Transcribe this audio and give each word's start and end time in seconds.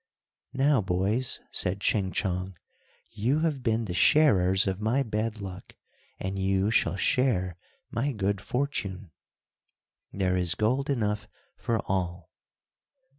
"Now, 0.55 0.81
boys," 0.81 1.39
said 1.51 1.79
Ching 1.79 2.11
Chong, 2.11 2.57
"you 3.11 3.41
have 3.41 3.61
been 3.61 3.85
the 3.85 3.93
sharers 3.93 4.65
of 4.65 4.81
my 4.81 5.03
bad 5.03 5.41
luck, 5.41 5.75
and 6.19 6.39
you 6.39 6.71
shall 6.71 6.95
share 6.95 7.55
my 7.91 8.11
good 8.11 8.41
fortune." 8.41 9.11
"There 10.11 10.35
is 10.35 10.55
gold 10.55 10.89
enough 10.89 11.27
for 11.55 11.77
all." 11.85 12.31